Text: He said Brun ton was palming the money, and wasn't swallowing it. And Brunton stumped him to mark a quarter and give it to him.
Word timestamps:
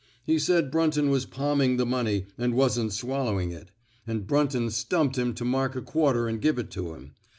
He 0.23 0.39
said 0.39 0.71
Brun 0.71 0.89
ton 0.89 1.11
was 1.11 1.27
palming 1.27 1.77
the 1.77 1.85
money, 1.85 2.25
and 2.35 2.55
wasn't 2.55 2.91
swallowing 2.91 3.51
it. 3.51 3.69
And 4.07 4.25
Brunton 4.25 4.71
stumped 4.71 5.15
him 5.15 5.35
to 5.35 5.45
mark 5.45 5.75
a 5.75 5.81
quarter 5.83 6.27
and 6.27 6.41
give 6.41 6.57
it 6.57 6.71
to 6.71 6.95
him. 6.95 7.13